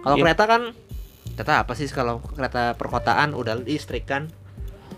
Kalau 0.00 0.16
Iya. 0.16 0.22
kereta 0.24 0.44
kan 0.46 0.62
kereta 1.36 1.64
apa 1.64 1.72
sih 1.72 1.88
kalau 1.88 2.20
kereta 2.20 2.74
perkotaan 2.74 3.32
udah 3.32 3.56
listrik 3.56 4.04
kan? 4.04 4.28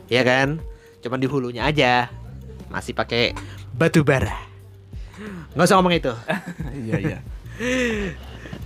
Ya 0.07 0.23
kan? 0.23 0.59
Cuman 1.02 1.19
di 1.19 1.26
hulunya 1.26 1.66
aja 1.66 2.11
masih 2.71 2.95
pakai 2.95 3.35
batu 3.73 4.02
bara. 4.02 4.35
Nggak 5.54 5.66
usah 5.66 5.76
ngomong 5.78 5.95
itu. 5.95 6.12
Iya 6.87 6.97
iya. 6.99 7.19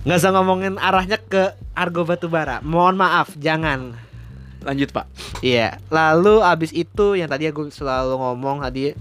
Nggak 0.05 0.17
usah 0.17 0.31
ngomongin 0.31 0.79
arahnya 0.79 1.19
ke 1.19 1.51
argo 1.73 2.07
batu 2.07 2.31
bara. 2.31 2.63
Mohon 2.63 2.95
maaf, 2.97 3.35
jangan. 3.35 3.93
Lanjut 4.67 4.91
pak. 4.91 5.07
Iya. 5.39 5.79
Lalu 5.87 6.43
abis 6.43 6.75
itu 6.75 7.15
yang 7.15 7.31
tadi 7.31 7.47
aku 7.47 7.71
selalu 7.71 8.19
ngomong 8.19 8.67
tadi 8.67 8.91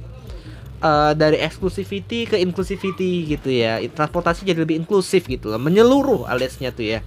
eh, 0.78 1.12
dari 1.18 1.42
exclusivity 1.42 2.30
ke 2.30 2.38
inclusivity 2.38 3.26
gitu 3.26 3.50
ya. 3.50 3.82
Transportasi 3.90 4.46
jadi 4.46 4.62
lebih 4.62 4.78
inklusif 4.86 5.26
gitu 5.26 5.50
loh, 5.50 5.58
menyeluruh 5.58 6.30
aliasnya 6.30 6.70
tuh 6.70 6.86
ya. 6.86 6.98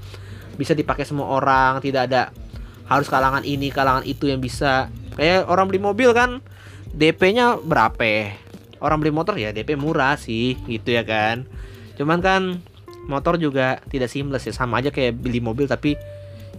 Bisa 0.60 0.76
dipakai 0.76 1.08
semua 1.08 1.32
orang, 1.32 1.80
tidak 1.80 2.12
ada 2.12 2.36
harus 2.92 3.08
kalangan 3.08 3.48
ini, 3.48 3.72
kalangan 3.72 4.04
itu 4.04 4.28
yang 4.28 4.44
bisa. 4.44 4.92
Kayak 5.16 5.48
orang 5.48 5.72
beli 5.72 5.80
mobil 5.80 6.12
kan 6.12 6.44
DP-nya 6.92 7.64
berapa? 7.64 8.36
Orang 8.84 9.00
beli 9.00 9.16
motor 9.16 9.40
ya 9.40 9.56
DP 9.56 9.80
murah 9.80 10.20
sih, 10.20 10.60
gitu 10.68 10.92
ya 10.92 11.08
kan. 11.08 11.48
Cuman 11.96 12.20
kan 12.20 12.60
motor 13.08 13.40
juga 13.40 13.80
tidak 13.88 14.12
seamless 14.12 14.48
ya, 14.48 14.54
sama 14.56 14.84
aja 14.84 14.92
kayak 14.92 15.16
beli 15.16 15.40
mobil 15.40 15.64
tapi 15.68 15.96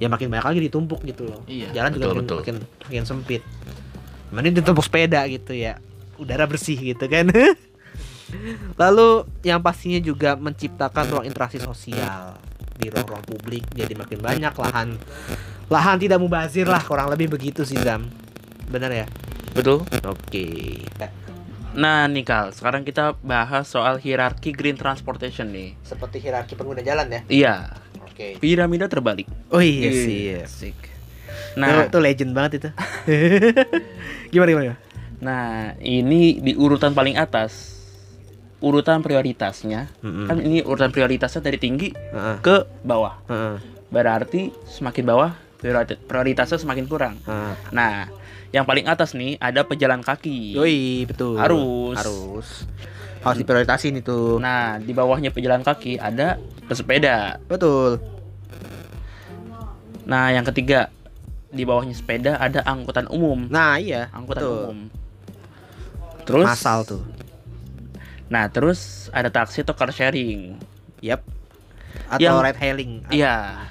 ya 0.00 0.08
makin 0.08 0.32
banyak 0.32 0.46
lagi 0.48 0.60
ditumpuk 0.66 1.04
gitu 1.04 1.28
loh. 1.28 1.44
Iya, 1.44 1.70
Jalan 1.76 1.90
juga 1.94 2.06
betul, 2.10 2.16
makin, 2.16 2.24
betul. 2.24 2.38
makin 2.40 2.56
makin 2.88 3.04
sempit. 3.04 3.42
Mending 4.32 4.54
ditumpuk 4.64 4.82
sepeda 4.82 5.20
gitu 5.28 5.52
ya. 5.52 5.76
Udara 6.16 6.48
bersih 6.48 6.80
gitu 6.80 7.04
kan. 7.04 7.28
Lalu 8.80 9.28
yang 9.44 9.60
pastinya 9.60 10.00
juga 10.00 10.38
menciptakan 10.40 11.04
ruang 11.12 11.26
interaksi 11.28 11.60
sosial 11.60 12.38
di 12.80 12.88
ruang-ruang 12.88 13.26
publik 13.28 13.68
jadi 13.76 13.92
makin 13.92 14.24
banyak 14.24 14.54
lahan 14.56 14.96
lahan 15.68 16.00
tidak 16.00 16.16
mubazir 16.16 16.64
lah 16.64 16.80
kurang 16.80 17.12
lebih 17.12 17.30
begitu 17.30 17.62
sih 17.62 17.76
Zam. 17.78 18.08
Benar 18.66 18.90
ya? 18.90 19.06
Betul. 19.52 19.84
Oke. 20.02 20.82
Nah 21.70 22.10
nih 22.10 22.26
Kal, 22.26 22.50
sekarang 22.50 22.82
kita 22.82 23.14
bahas 23.22 23.70
soal 23.70 24.02
hierarki 24.02 24.50
green 24.50 24.74
transportation 24.74 25.54
nih. 25.54 25.78
Seperti 25.86 26.18
hierarki 26.18 26.58
pengguna 26.58 26.82
jalan 26.82 27.06
ya. 27.06 27.20
Iya. 27.30 27.54
Oke. 28.20 28.36
Piramida 28.38 28.84
terbalik. 28.84 29.24
Oh 29.48 29.58
iya 29.58 29.88
Iya. 29.88 29.96
sih. 29.96 30.20
Asik. 30.38 30.76
Nah, 31.56 31.66
Nah, 31.74 31.84
itu 31.86 31.98
legend 31.98 32.30
banget 32.30 32.52
itu. 32.54 32.68
gimana 34.30 34.50
gimana? 34.50 34.76
nah 35.20 35.76
ini 35.78 36.36
di 36.38 36.52
urutan 36.54 36.92
paling 36.92 37.12
atas, 37.14 37.76
urutan 38.58 39.00
prioritasnya. 39.00 39.88
Mm-mm. 39.98 40.24
Kan 40.26 40.36
ini 40.38 40.60
urutan 40.60 40.88
prioritasnya 40.88 41.40
dari 41.42 41.56
tinggi 41.56 41.92
Heeh, 41.92 42.36
ke 42.40 42.64
bawah. 42.82 43.20
heeh, 43.26 43.56
Berarti 43.88 44.48
semakin 44.66 45.04
bawah 45.06 45.30
priorita- 45.56 45.96
prioritasnya 45.98 46.56
semakin 46.56 46.84
kurang. 46.86 47.16
heeh. 47.20 47.52
Nah, 47.70 48.08
yang 48.48 48.64
paling 48.64 48.84
atas 48.84 49.12
nih 49.12 49.36
ada 49.36 49.60
pejalan 49.62 50.00
kaki. 50.00 50.56
Yoi, 50.56 51.04
betul. 51.04 51.36
Harus. 51.36 51.96
Harus. 51.96 52.48
Harus 53.20 53.38
diprioritasin 53.44 54.00
itu. 54.00 54.40
Nah, 54.40 54.80
di 54.80 54.92
bawahnya 54.96 55.28
pejalan 55.28 55.60
kaki 55.60 56.00
ada 56.00 56.40
pesepeda. 56.64 57.36
Betul. 57.44 58.00
Nah, 60.08 60.32
yang 60.32 60.42
ketiga 60.48 60.88
di 61.52 61.68
bawahnya 61.68 61.92
sepeda 61.92 62.40
ada 62.40 62.64
angkutan 62.64 63.06
umum. 63.12 63.46
Nah, 63.52 63.76
iya. 63.76 64.08
Angkutan 64.10 64.42
betul. 64.42 64.56
umum. 64.64 64.78
Terus 66.24 66.46
Masal 66.48 66.80
tuh. 66.88 67.02
Nah, 68.30 68.48
terus 68.48 69.10
ada 69.12 69.28
taksi 69.28 69.66
atau 69.66 69.74
car 69.76 69.92
sharing. 69.92 70.56
Yap. 71.04 71.20
Atau 72.08 72.22
Yang- 72.22 72.40
ride 72.46 72.60
hailing. 72.62 72.92
Iya, 73.10 73.68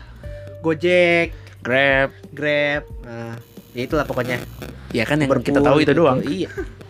Gojek, 0.59 1.31
Grab. 1.63 2.11
Grab. 2.35 2.83
Nah, 3.03 3.39
ya 3.71 3.81
itulah 3.87 4.03
pokoknya. 4.03 4.43
Ya 4.91 5.07
kan 5.07 5.21
yang 5.21 5.31
Berpool 5.31 5.47
kita 5.47 5.59
tahu 5.63 5.77
itu 5.79 5.91
gitu. 5.91 5.99
doang. 6.03 6.19
Iya. 6.21 6.51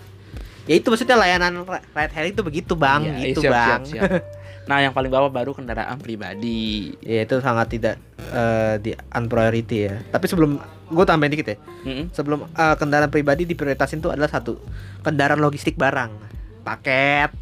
Ya 0.70 0.78
itu 0.78 0.88
maksudnya 0.88 1.18
layanan 1.18 1.66
ri- 1.66 1.86
ride 1.90 2.14
hailing 2.14 2.34
itu 2.38 2.44
begitu, 2.46 2.74
Bang. 2.78 3.02
Iya, 3.02 3.34
itu, 3.34 3.42
siap, 3.42 3.54
Bang. 3.58 3.82
siap, 3.90 4.06
siap. 4.06 4.22
Nah, 4.70 4.86
yang 4.86 4.94
paling 4.94 5.10
bawah 5.10 5.34
baru 5.34 5.58
kendaraan 5.58 5.98
pribadi. 5.98 6.94
ya 7.02 7.26
itu 7.26 7.42
sangat 7.42 7.74
tidak 7.74 7.98
eh, 8.30 8.78
di 8.78 8.94
unpriority 8.94 9.90
ya. 9.90 9.98
Tapi 10.14 10.30
sebelum 10.30 10.62
gue 10.94 11.06
tambahin 11.10 11.34
dikit 11.34 11.48
ya. 11.50 11.58
Mm-mm. 11.90 12.14
Sebelum 12.14 12.46
eh, 12.46 12.76
kendaraan 12.78 13.10
pribadi 13.10 13.50
diprioritasin 13.50 13.98
tuh 13.98 14.14
adalah 14.14 14.30
satu 14.30 14.62
kendaraan 15.02 15.42
logistik 15.42 15.74
barang, 15.74 16.14
paket. 16.62 17.34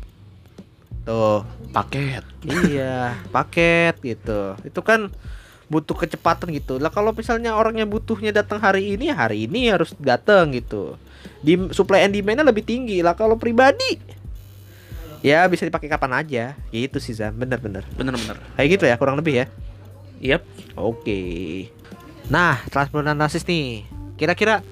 Tuh, 1.03 1.43
Paket. 1.71 2.23
iya, 2.47 3.15
paket 3.27 3.95
gitu. 4.03 4.55
Itu 4.63 4.79
kan 4.79 5.11
butuh 5.67 5.99
kecepatan 5.99 6.51
gitu. 6.55 6.79
Lah 6.79 6.91
kalau 6.91 7.11
misalnya 7.11 7.55
orangnya 7.55 7.83
butuhnya 7.83 8.31
datang 8.31 8.63
hari 8.63 8.95
ini, 8.95 9.11
hari 9.11 9.51
ini 9.51 9.67
harus 9.67 9.91
datang 9.99 10.55
gitu. 10.55 10.95
Di 11.41 11.53
supply 11.73 12.05
and 12.05 12.13
demand-nya 12.13 12.45
lebih 12.45 12.65
tinggi. 12.65 12.99
Lah 13.05 13.13
kalau 13.13 13.37
pribadi 13.37 14.17
ya 15.25 15.45
bisa 15.49 15.65
dipakai 15.65 15.89
kapan 15.89 16.11
aja. 16.21 16.45
Gitu 16.69 16.97
sih 17.01 17.13
Zam, 17.17 17.35
bener-bener. 17.35 17.85
Bener-bener. 17.97 18.37
Kayak 18.55 18.69
gitu 18.77 18.83
ya, 18.85 18.95
kurang 18.95 19.17
lebih 19.17 19.43
ya. 19.43 19.45
Yap. 20.17 20.43
Oke. 20.77 21.19
Nah, 22.27 22.59
transportasi 22.67 23.43
nih. 23.47 23.85
Kira-kira 24.17 24.65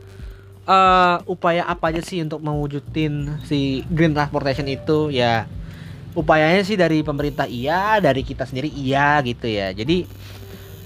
eh 0.65 1.17
upaya 1.29 1.61
apa 1.69 1.93
aja 1.93 2.01
sih 2.01 2.25
untuk 2.25 2.41
mewujudin 2.41 3.37
si 3.45 3.85
green 3.85 4.17
transportation 4.17 4.65
itu 4.65 5.13
ya 5.13 5.45
upayanya 6.17 6.65
sih 6.65 6.73
dari 6.73 7.05
pemerintah 7.05 7.45
iya, 7.45 8.01
dari 8.01 8.25
kita 8.25 8.49
sendiri 8.49 8.73
iya 8.73 9.21
gitu 9.21 9.45
ya. 9.45 9.69
Jadi 9.75 10.09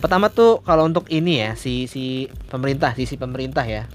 pertama 0.04 0.28
tuh 0.28 0.60
kalau 0.68 0.84
untuk 0.84 1.08
ini 1.08 1.39
ya 1.48 1.51
si 1.56 1.88
si 1.88 2.28
pemerintah, 2.51 2.92
sisi 2.92 3.16
pemerintah 3.16 3.63
ya. 3.63 3.88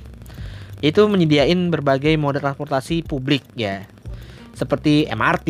Itu 0.85 1.09
menyediain 1.09 1.73
berbagai 1.73 2.13
moda 2.21 2.45
transportasi 2.45 3.01
publik 3.01 3.41
ya. 3.57 3.89
Seperti 4.53 5.09
MRT, 5.09 5.49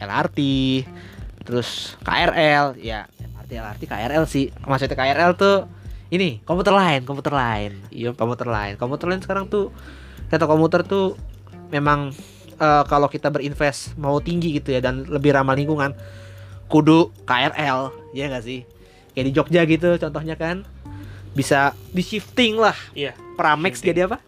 LRT, 0.00 0.38
terus 1.44 2.00
KRL 2.00 2.80
ya. 2.80 3.04
MRT, 3.20 3.50
LRT, 3.60 3.82
KRL 3.84 4.24
sih. 4.24 4.48
Maksudnya 4.64 4.96
KRL 4.96 5.36
tuh 5.36 5.68
ini 6.08 6.40
komuter 6.42 6.72
lain, 6.72 7.04
komuter 7.04 7.32
lain 7.32 7.84
Iya. 7.92 8.16
komuter 8.16 8.48
lain. 8.48 8.80
Komuter 8.80 9.06
lain 9.06 9.20
sekarang 9.20 9.46
tuh 9.46 9.68
kereta 10.26 10.48
komuter 10.48 10.80
tuh 10.80 11.14
memang 11.68 12.14
eh, 12.54 12.84
kalau 12.86 13.06
kita 13.06 13.28
berinvest 13.28 13.92
mau 13.94 14.16
tinggi 14.18 14.56
gitu 14.56 14.72
ya 14.72 14.80
dan 14.80 15.04
lebih 15.04 15.34
ramah 15.34 15.52
lingkungan 15.52 15.92
kudu 16.64 17.12
KRL 17.22 17.92
ya 18.12 18.30
nggak 18.30 18.40
sih 18.40 18.62
kayak 19.12 19.26
di 19.26 19.32
Jogja 19.34 19.60
gitu 19.64 19.98
contohnya 19.98 20.34
kan 20.34 20.62
bisa 21.34 21.74
di 21.90 22.00
shifting 22.00 22.56
lah 22.56 22.74
Iya. 22.94 23.12
Pramex 23.34 23.78
Shifting. 23.78 23.90
jadi 23.90 24.00
apa 24.08 24.18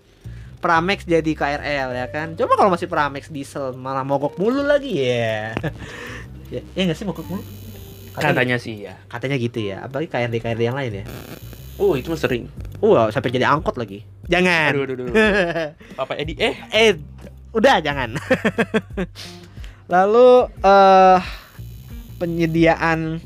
Pramex 0.66 1.06
jadi 1.06 1.30
KRL 1.30 1.88
ya 1.94 2.06
kan 2.11 2.35
coba 2.35 2.52
kalau 2.58 2.70
masih 2.75 2.90
Pramex 2.90 3.30
diesel 3.30 3.70
malah 3.78 4.02
mogok 4.02 4.35
mulu 4.35 4.66
lagi 4.66 4.99
ya 4.99 5.54
ya 6.54 6.61
ya 6.75 6.82
nggak 6.82 6.99
sih 6.99 7.06
mogok 7.06 7.23
mulu 7.25 7.42
Katanya 8.16 8.56
sih 8.56 8.88
ya. 8.88 8.96
katanya 9.06 9.37
gitu 9.37 9.61
ya 9.61 9.85
apalagi 9.85 10.08
KRD 10.08 10.35
KRD 10.40 10.62
yang 10.66 10.75
lain 10.75 11.04
ya 11.04 11.06
Oh, 11.76 11.92
itu 11.92 12.08
mah 12.08 12.16
sering. 12.16 12.49
Wah, 12.80 13.12
sampai 13.12 13.28
jadi 13.28 13.52
angkot 13.52 13.76
lagi. 13.76 14.00
Jangan. 14.32 14.73
Aduh, 14.73 14.88
aduh, 14.88 14.94
aduh. 14.96 15.12
Papa 16.00 16.16
Edi 16.16 16.32
eh 16.40 16.56
eh, 16.73 16.96
udah 17.52 17.85
jangan. 17.85 18.16
Lalu 19.92 20.28
eh 20.64 21.20
penyediaan 22.16 23.20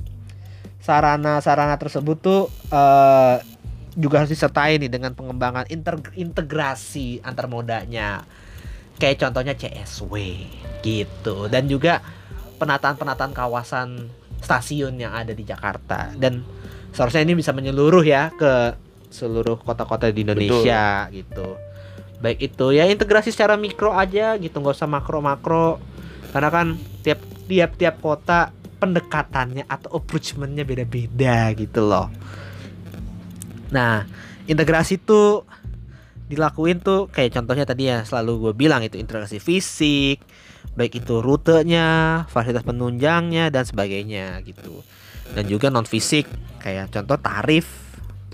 sarana-sarana 0.82 1.78
tersebut 1.78 2.18
tuh 2.18 2.42
eh 2.74 3.38
juga 4.00 4.24
harus 4.24 4.32
disertai 4.32 4.80
nih 4.80 4.90
dengan 4.90 5.12
pengembangan 5.12 5.68
integrasi 6.16 7.20
antar 7.22 7.46
modanya. 7.46 8.24
Kayak 9.00 9.28
contohnya 9.28 9.54
CSW 9.56 10.14
gitu. 10.84 11.48
Dan 11.48 11.68
juga 11.68 12.04
penataan-penataan 12.60 13.32
kawasan 13.32 14.08
stasiun 14.40 14.96
yang 15.00 15.12
ada 15.12 15.32
di 15.32 15.44
Jakarta. 15.44 16.12
Dan 16.16 16.44
seharusnya 16.92 17.24
ini 17.24 17.38
bisa 17.38 17.52
menyeluruh 17.52 18.04
ya 18.04 18.32
ke 18.34 18.76
seluruh 19.10 19.60
kota-kota 19.60 20.08
di 20.08 20.22
Indonesia 20.22 21.08
gitu. 21.10 21.58
Baik 22.20 22.52
itu 22.52 22.66
ya 22.76 22.84
integrasi 22.86 23.32
secara 23.32 23.56
mikro 23.56 23.96
aja 23.96 24.36
gitu 24.36 24.60
nggak 24.60 24.76
usah 24.76 24.90
makro 24.90 25.24
makro 25.24 25.80
karena 26.30 26.48
kan 26.52 26.66
tiap 27.00 27.20
tiap 27.48 27.74
tiap 27.80 27.96
kota 27.98 28.52
pendekatannya 28.76 29.64
atau 29.66 29.98
approachmentnya 29.98 30.62
beda-beda 30.68 31.50
gitu 31.56 31.80
loh. 31.84 32.12
Nah, 33.70 34.06
integrasi 34.50 34.98
tuh 34.98 35.46
dilakuin 36.30 36.78
tuh 36.78 37.10
kayak 37.10 37.34
contohnya 37.34 37.66
tadi 37.66 37.90
ya 37.90 38.06
selalu 38.06 38.50
gue 38.50 38.52
bilang 38.54 38.86
itu 38.86 38.94
integrasi 38.98 39.42
fisik, 39.42 40.22
baik 40.78 41.02
itu 41.02 41.18
rutenya, 41.18 42.22
fasilitas 42.30 42.62
penunjangnya 42.62 43.50
dan 43.50 43.66
sebagainya 43.66 44.38
gitu. 44.46 44.86
Dan 45.34 45.50
juga 45.50 45.70
non 45.70 45.86
fisik 45.86 46.26
kayak 46.62 46.94
contoh 46.94 47.18
tarif 47.18 47.66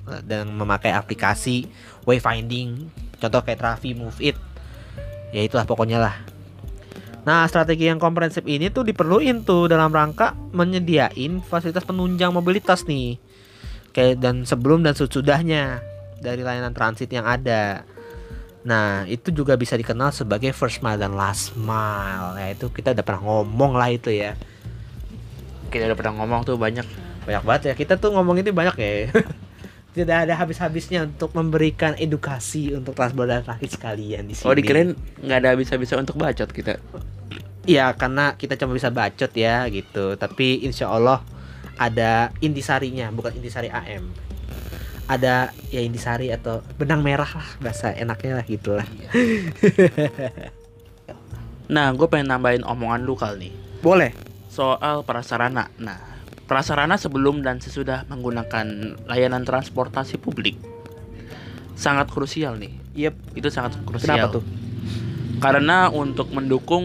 eh, 0.09 0.21
dan 0.25 0.53
memakai 0.53 0.93
aplikasi 0.93 1.69
wayfinding, 2.05 2.89
contoh 3.21 3.41
kayak 3.41 3.61
Trafi 3.61 3.97
Move 3.97 4.21
It. 4.21 4.37
Ya 5.33 5.45
itulah 5.45 5.65
pokoknya 5.65 6.01
lah. 6.01 6.17
Nah, 7.27 7.43
strategi 7.51 7.91
yang 7.91 7.99
komprehensif 7.99 8.47
ini 8.47 8.71
tuh 8.71 8.87
diperluin 8.87 9.43
tuh 9.43 9.67
dalam 9.67 9.91
rangka 9.91 10.39
menyediain 10.55 11.43
fasilitas 11.43 11.83
penunjang 11.83 12.31
mobilitas 12.31 12.87
nih. 12.87 13.19
Kayak 13.97 14.21
dan 14.21 14.45
sebelum 14.45 14.85
dan 14.85 14.93
sesudahnya 14.93 15.81
dari 16.21 16.45
layanan 16.45 16.77
transit 16.77 17.09
yang 17.09 17.25
ada. 17.25 17.89
Nah, 18.67 19.09
itu 19.09 19.33
juga 19.33 19.57
bisa 19.57 19.73
dikenal 19.73 20.13
sebagai 20.13 20.53
first 20.53 20.85
mile 20.85 21.01
dan 21.01 21.17
last 21.17 21.57
mile. 21.57 22.37
Ya, 22.37 22.53
itu 22.53 22.69
kita 22.69 22.93
udah 22.93 23.05
pernah 23.07 23.23
ngomong 23.25 23.73
lah 23.73 23.89
itu 23.89 24.13
ya. 24.13 24.37
Kita 25.73 25.89
udah 25.89 25.97
pernah 25.97 26.21
ngomong 26.21 26.45
tuh 26.45 26.61
banyak. 26.61 26.85
Banyak 27.25 27.43
banget 27.47 27.63
ya. 27.73 27.75
Kita 27.79 27.97
tuh 27.97 28.13
ngomong 28.13 28.37
itu 28.37 28.53
banyak 28.53 28.77
ya. 28.77 28.93
Tidak 29.97 30.29
ada 30.29 30.37
habis-habisnya 30.37 31.09
untuk 31.09 31.33
memberikan 31.33 31.97
edukasi 31.97 32.77
untuk 32.77 32.93
transportasi 32.93 33.65
sekalian 33.65 34.29
di 34.29 34.37
sini. 34.37 34.45
Oh 34.45 34.53
dikirain 34.53 34.93
nggak 35.25 35.39
ada 35.41 35.57
bisa-bisa 35.57 35.97
untuk 35.97 36.21
bacot 36.21 36.53
kita. 36.53 36.77
Iya, 37.65 37.97
karena 37.97 38.37
kita 38.37 38.61
cuma 38.61 38.77
bisa 38.77 38.93
bacot 38.93 39.33
ya 39.33 39.65
gitu. 39.73 40.21
Tapi 40.21 40.69
insya 40.69 40.93
Allah 40.93 41.25
ada 41.77 42.33
intisarinya, 42.41 43.13
bukan 43.13 43.37
intisari 43.37 43.69
AM. 43.69 44.13
Ada 45.07 45.55
ya 45.71 45.81
intisari 45.87 46.35
atau 46.35 46.67
benang 46.75 47.05
merah 47.05 47.31
lah 47.31 47.49
bahasa 47.63 47.95
enaknya 47.95 48.43
lah 48.43 48.47
gitulah. 48.49 48.89
Nah, 51.67 51.91
gue 51.99 52.07
pengen 52.07 52.31
nambahin 52.31 52.63
omongan 52.63 53.03
lu 53.03 53.19
kali 53.19 53.51
nih 53.51 53.53
Boleh. 53.83 54.15
soal 54.47 55.03
prasarana. 55.03 55.67
Nah, 55.83 55.99
prasarana 56.47 56.95
sebelum 56.95 57.43
dan 57.43 57.59
sesudah 57.59 58.07
menggunakan 58.07 58.95
layanan 59.11 59.43
transportasi 59.43 60.23
publik 60.23 60.55
sangat 61.75 62.09
krusial 62.09 62.57
nih. 62.57 62.73
Yep. 62.97 63.15
Itu 63.37 63.49
sangat 63.51 63.77
krusial. 63.83 64.15
Kenapa 64.17 64.41
tuh? 64.41 64.45
Karena 65.47 65.79
untuk 65.93 66.35
mendukung 66.35 66.85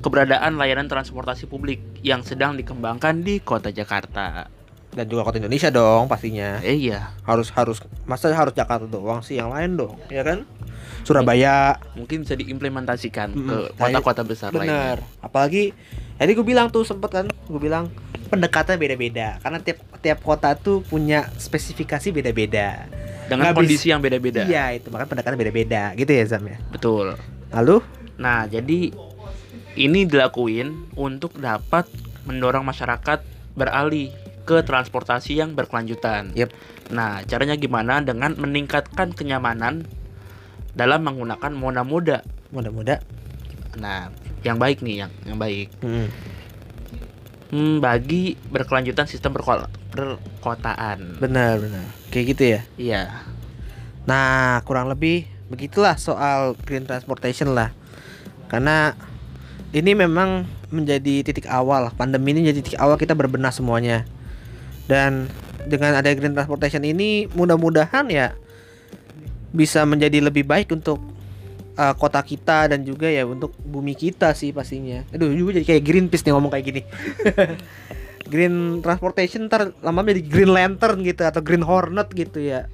keberadaan 0.00 0.56
layanan 0.56 0.88
transportasi 0.88 1.44
publik 1.44 1.82
yang 2.00 2.24
sedang 2.24 2.56
dikembangkan 2.56 3.20
di 3.20 3.44
Kota 3.44 3.68
Jakarta. 3.68 4.48
Dan 4.88 5.04
juga 5.04 5.20
kota 5.28 5.36
Indonesia 5.36 5.68
dong 5.68 6.08
pastinya. 6.08 6.64
Eh, 6.64 6.88
iya, 6.88 7.12
Harus 7.28 7.52
harus 7.52 7.84
masa 8.08 8.32
harus 8.32 8.56
Jakarta 8.56 8.88
doang 8.88 9.20
sih 9.20 9.36
yang 9.36 9.52
lain 9.52 9.76
dong, 9.76 10.00
ya 10.08 10.24
kan? 10.24 10.48
Surabaya, 11.04 11.76
mungkin 11.92 12.24
bisa 12.24 12.34
diimplementasikan 12.34 13.36
Mm-mm. 13.36 13.48
ke 13.48 13.56
Nah, 13.76 13.76
kota-kota 13.76 14.22
besar 14.24 14.48
lainnya. 14.50 14.64
Bener. 14.64 14.98
Apalagi 15.20 15.76
tadi 16.16 16.30
gue 16.32 16.42
bilang 16.42 16.72
tuh 16.72 16.88
sempet 16.88 17.10
kan, 17.12 17.26
gue 17.28 17.60
bilang 17.60 17.92
pendekatannya 18.28 18.76
beda-beda 18.76 19.40
karena 19.40 19.58
tiap 19.60 19.78
tiap 20.04 20.18
kota 20.20 20.52
tuh 20.56 20.84
punya 20.84 21.28
spesifikasi 21.36 22.12
beda-beda. 22.12 22.88
Dengan 23.28 23.52
Nggak 23.52 23.56
kondisi 23.60 23.92
yang 23.92 24.00
beda-beda. 24.00 24.48
Iya 24.48 24.72
itu 24.80 24.88
makanya 24.88 25.10
pendekatannya 25.16 25.40
beda-beda 25.40 25.82
gitu 25.96 26.10
ya 26.12 26.24
Zam 26.24 26.44
ya. 26.48 26.56
Betul. 26.72 27.12
Lalu 27.52 27.84
Nah, 28.18 28.50
jadi 28.50 28.90
ini 29.78 30.00
dilakuin 30.04 30.90
untuk 30.98 31.38
dapat 31.38 31.86
mendorong 32.26 32.66
masyarakat 32.66 33.22
beralih 33.54 34.10
ke 34.42 34.60
transportasi 34.66 35.38
yang 35.38 35.54
berkelanjutan. 35.54 36.34
Yep. 36.34 36.50
Nah, 36.92 37.22
caranya 37.24 37.54
gimana? 37.54 38.02
Dengan 38.02 38.34
meningkatkan 38.34 39.14
kenyamanan 39.14 39.86
dalam 40.74 41.00
menggunakan 41.06 41.52
moda-moda. 41.54 42.26
muda-muda. 42.48 43.04
Nah, 43.76 44.08
yang 44.40 44.56
baik 44.56 44.80
nih, 44.80 45.04
yang 45.04 45.12
yang 45.28 45.36
baik. 45.36 45.68
Hmm. 45.84 46.08
Hmm, 47.48 47.80
bagi 47.80 48.36
berkelanjutan 48.52 49.08
sistem 49.08 49.32
berko- 49.32 49.68
perkotaan. 49.92 51.16
Benar 51.16 51.60
benar. 51.60 51.86
Kayak 52.12 52.24
gitu 52.36 52.42
ya. 52.44 52.60
Iya. 52.76 53.02
Nah 54.04 54.60
kurang 54.68 54.92
lebih 54.92 55.24
begitulah 55.48 55.96
soal 55.96 56.56
green 56.68 56.84
transportation 56.84 57.56
lah. 57.56 57.72
Karena 58.48 58.96
ini 59.76 59.92
memang 59.92 60.48
menjadi 60.68 61.24
titik 61.24 61.48
awal 61.48 61.92
pandemi 61.96 62.36
ini 62.36 62.52
jadi 62.52 62.60
titik 62.60 62.80
awal 62.80 62.96
kita 62.96 63.12
berbenah 63.12 63.52
semuanya. 63.52 64.04
Dan 64.88 65.28
dengan 65.68 65.96
ada 65.96 66.08
green 66.16 66.32
transportation 66.32 66.80
ini 66.84 67.28
mudah-mudahan 67.32 68.08
ya 68.08 68.32
bisa 69.52 69.84
menjadi 69.84 70.24
lebih 70.24 70.44
baik 70.44 70.72
untuk 70.72 71.00
uh, 71.76 71.94
kota 71.96 72.20
kita 72.20 72.72
dan 72.72 72.84
juga 72.84 73.08
ya 73.08 73.24
untuk 73.24 73.52
bumi 73.64 73.92
kita 73.96 74.32
sih 74.32 74.52
pastinya. 74.52 75.04
Aduh, 75.12 75.32
juga 75.32 75.60
jadi 75.60 75.76
kayak 75.76 75.82
Greenpeace 75.84 76.24
nih 76.24 76.32
ngomong 76.32 76.52
kayak 76.52 76.66
gini. 76.66 76.82
green 78.28 78.84
transportation 78.84 79.48
ntar 79.48 79.72
lama 79.80 80.04
jadi 80.04 80.20
Green 80.20 80.52
Lantern 80.52 81.00
gitu 81.00 81.24
atau 81.24 81.40
Green 81.40 81.64
Hornet 81.64 82.12
gitu 82.12 82.44
ya. 82.44 82.68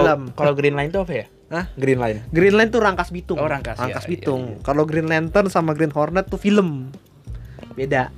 Film? 0.00 0.32
kalau 0.32 0.52
Green 0.56 0.72
Line 0.72 0.88
itu 0.88 1.00
apa 1.00 1.12
ya? 1.12 1.26
Hah? 1.46 1.70
Green 1.78 2.02
Line. 2.02 2.26
Green 2.34 2.54
Line 2.58 2.70
tuh 2.74 2.82
Rangkas 2.82 3.14
Bitung. 3.14 3.38
Oh, 3.38 3.46
Rangkas, 3.46 3.78
ya, 3.78 3.94
iya, 3.94 3.98
Bitung. 4.02 4.58
iya. 4.58 4.62
Kalau 4.66 4.82
Green 4.82 5.06
Lantern 5.06 5.46
sama 5.46 5.78
Green 5.78 5.94
Hornet 5.94 6.26
tuh 6.26 6.40
film. 6.42 6.90
Beda. 7.78 8.10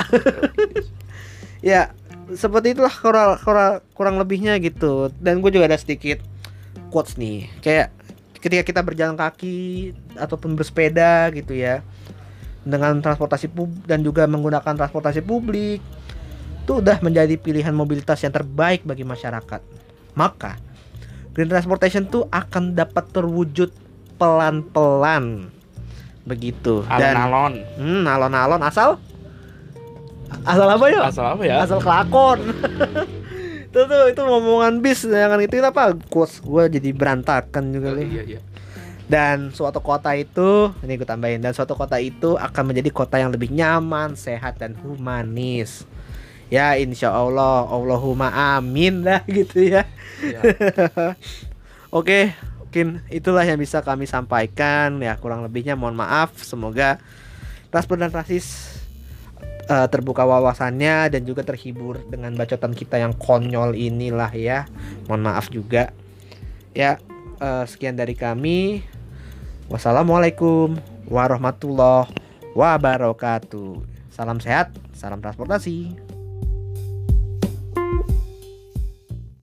ya, 1.60 1.92
seperti 2.32 2.72
itulah 2.72 2.92
kurang, 2.92 3.36
kurang, 3.44 3.72
kurang 3.92 4.16
lebihnya 4.16 4.56
gitu. 4.64 5.12
Dan 5.20 5.44
gue 5.44 5.52
juga 5.52 5.68
ada 5.68 5.76
sedikit 5.76 6.24
quotes 6.88 7.20
nih. 7.20 7.52
Kayak 7.60 7.92
ketika 8.40 8.62
kita 8.64 8.80
berjalan 8.80 9.18
kaki 9.18 9.92
ataupun 10.16 10.56
bersepeda 10.56 11.28
gitu 11.36 11.52
ya. 11.52 11.84
Dengan 12.64 13.00
transportasi 13.00 13.48
pub 13.48 13.68
dan 13.84 14.04
juga 14.04 14.28
menggunakan 14.28 14.76
transportasi 14.76 15.24
publik 15.24 15.80
itu 16.68 16.84
udah 16.84 17.00
menjadi 17.00 17.40
pilihan 17.40 17.72
mobilitas 17.72 18.20
yang 18.20 18.32
terbaik 18.32 18.84
bagi 18.84 19.00
masyarakat. 19.00 19.60
Maka 20.12 20.60
green 21.38 21.46
transportation 21.46 22.02
tuh 22.02 22.26
akan 22.28 22.74
dapat 22.74 23.14
terwujud 23.14 23.70
pelan-pelan. 24.18 25.46
Begitu. 26.26 26.82
Dan 26.90 27.14
Alon-alon. 27.14 27.52
hmm, 27.78 28.02
alon-alon. 28.04 28.60
Asal? 28.60 28.98
Asal 30.42 30.66
apa 30.66 30.84
ya 30.90 31.00
Asal 31.06 31.24
apa 31.30 31.42
ya? 31.42 31.62
asal 31.62 31.78
kelakon. 31.78 32.42
Itu 33.68 33.84
tuh 33.84 34.08
itu 34.08 34.18
ngomongan 34.18 34.80
bis. 34.80 35.04
Jangan 35.04 35.38
itu 35.38 35.60
apa 35.60 35.92
quotes 36.08 36.40
gue 36.40 36.80
jadi 36.80 36.88
berantakan 36.90 37.68
juga 37.68 37.92
Oh, 37.92 37.96
nih 37.96 38.08
iya, 38.08 38.22
iya. 38.26 38.40
dan 39.04 39.52
suatu 39.52 39.78
kota 39.78 40.12
itu 40.12 40.72
ini 40.80 40.96
gue 40.96 41.04
tambahin 41.04 41.38
dan 41.38 41.52
suatu 41.52 41.72
kota 41.72 41.96
itu 41.96 42.34
akan 42.34 42.62
menjadi 42.64 42.88
kota 42.90 43.16
yang 43.16 43.28
lebih 43.28 43.48
nyaman 43.48 44.16
sehat 44.16 44.56
dan 44.56 44.72
humanis 44.80 45.84
ya 46.48 46.76
insya 46.80 47.12
Allah 47.12 47.68
Allahumma 47.68 48.32
amin 48.56 49.04
lah 49.04 49.20
gitu 49.28 49.62
ya 49.62 49.84
Iya. 50.22 50.40
Oke, 51.98 52.34
mungkin 52.60 53.00
itulah 53.08 53.46
yang 53.46 53.58
bisa 53.58 53.80
kami 53.80 54.04
sampaikan. 54.04 54.98
Ya, 55.00 55.16
kurang 55.16 55.46
lebihnya 55.46 55.78
mohon 55.78 55.96
maaf. 55.96 56.34
Semoga 56.42 56.98
transport 57.72 58.02
dan 58.02 58.10
transis 58.12 58.76
eh, 59.68 59.86
terbuka 59.88 60.26
wawasannya 60.26 61.12
dan 61.12 61.22
juga 61.24 61.44
terhibur 61.46 62.02
dengan 62.08 62.34
bacotan 62.34 62.74
kita 62.74 63.00
yang 63.00 63.14
konyol 63.16 63.72
inilah 63.78 64.30
ya. 64.34 64.66
Mohon 65.06 65.22
maaf 65.32 65.48
juga. 65.48 65.94
Ya, 66.74 67.00
eh, 67.40 67.64
sekian 67.64 67.96
dari 67.96 68.18
kami. 68.18 68.84
Wassalamualaikum 69.68 70.80
warahmatullahi 71.08 72.08
wabarakatuh. 72.56 73.84
Salam 74.12 74.40
sehat, 74.42 74.74
salam 74.96 75.20
transportasi. 75.22 76.07